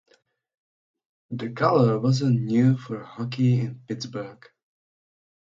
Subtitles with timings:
[1.29, 4.43] The color wasn't new for hockey in Pittsburgh.